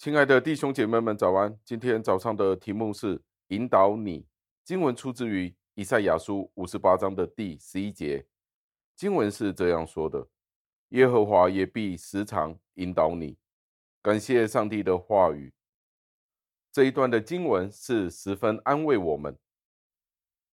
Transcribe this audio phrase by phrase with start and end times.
[0.00, 1.60] 亲爱的弟兄姐妹们，早安！
[1.62, 4.26] 今天早上的题目是引导你。
[4.64, 8.24] 经文出自于以赛亚书五十八章的第十一节。
[8.96, 10.26] 经文是这样说的
[10.96, 13.36] ：“耶和华也必时常引导你。”
[14.00, 15.52] 感谢上帝的话语。
[16.72, 19.38] 这一段的经文是十分安慰我们，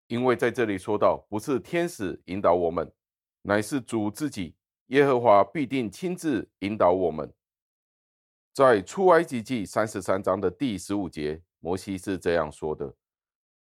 [0.07, 2.91] 因为在这里说到，不是天使引导我们，
[3.43, 4.57] 乃是主自己。
[4.87, 7.33] 耶和华必定亲自引导我们。
[8.57, 12.91] 在出埃及记三十三章的第十五节，摩西是这样说的：“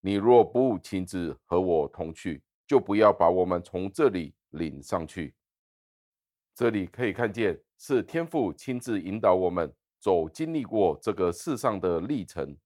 [0.04, 5.34] 你若不亲自和我同去，就不要把我们从这里领上去。”
[6.54, 12.58] 这里可以看见，是天父亲自引导我们走经历过这个世上的历程。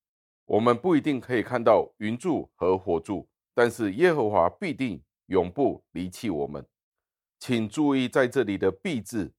[0.45, 6.65] 我们不一定可以看到云柱和火柱，但是耶和华必定永不离弃我们。
[7.37, 9.31] 请注意在这里的“必”字。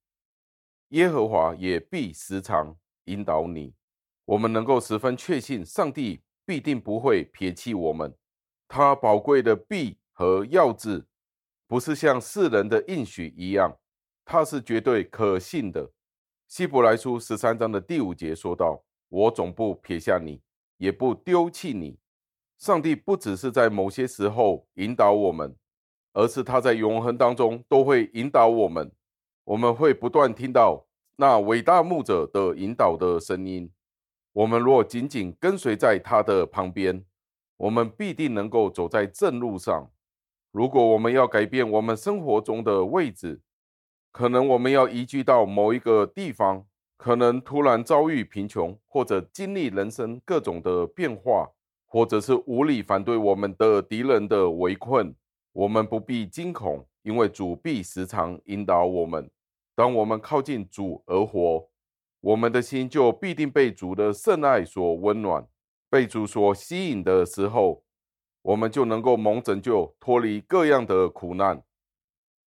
[0.90, 3.74] 耶和华也必时常引导你，
[4.24, 8.14] 我们能够十分确信，上帝必定不会撇弃我们。
[8.68, 11.06] 他宝贵的“必”和“要”字，
[11.66, 13.78] 不是像世人的应许一样，
[14.24, 15.90] 它是绝对可信的。
[16.46, 20.40] 希伯来书十三章的第五节说道：“我总不撇下你，
[20.78, 21.98] 也不丢弃你。”
[22.58, 25.56] 上帝不只是在某些时候引导我们，
[26.12, 28.90] 而是他在永恒当中都会引导我们。
[29.46, 33.70] 我们会不断听到那伟大牧者的引导的声音。
[34.32, 37.04] 我们若紧紧跟随在他的旁边，
[37.56, 39.88] 我们必定能够走在正路上。
[40.50, 43.40] 如果我们要改变我们生活中的位置，
[44.10, 51.52] 可能我们要移居到某一个地方，可能突然遭遇贫穷，或者经历人生各种的变化，
[51.86, 55.14] 或者是无力反对我们的敌人的围困，
[55.52, 59.30] 我们不必惊恐，因为主必时常引导我们。
[59.76, 61.68] 当我们靠近主而活，
[62.20, 65.46] 我们的心就必定被主的圣爱所温暖，
[65.90, 67.84] 被主所吸引的时候，
[68.40, 71.62] 我们就能够蒙拯救，脱离各样的苦难。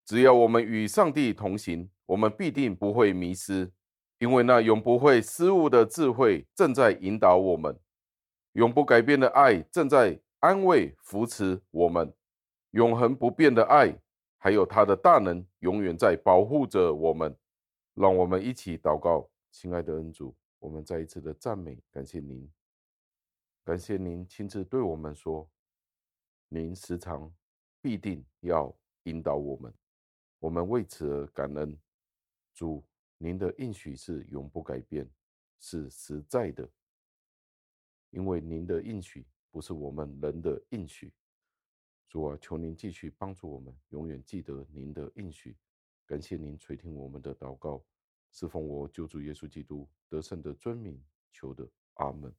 [0.04, 3.72] 只要我们与上帝同行，我们必定不会迷失，
[4.20, 7.76] 因为那永不会失误的智慧正在引导我们，
[8.52, 12.14] 永不改变的爱正在安慰扶持我们，
[12.70, 13.98] 永恒不变的爱。
[14.38, 17.36] 还有他的大能永远在保护着我们，
[17.94, 22.48] 让我们一起祷告，亲爱的恩主，我们再一次的赞美，感谢您，
[23.64, 25.50] 感谢您亲自对我们说，
[26.48, 27.34] 您时常
[27.80, 28.72] 必定要
[29.04, 29.72] 引导我们，
[30.38, 31.76] 我们为此而感恩。
[32.54, 32.84] 主，
[33.18, 35.10] 您的应许是永不改变，
[35.58, 36.68] 是实在的，
[38.10, 41.12] 因为您的应许不是我们人的应许。
[42.08, 45.56] 主啊，求您继续帮助我们，永远记得您的应许。
[46.06, 47.84] 感谢您垂听我们的祷告，
[48.30, 51.02] 是奉我救主耶稣基督得胜的尊名
[51.32, 52.32] 求的，阿门。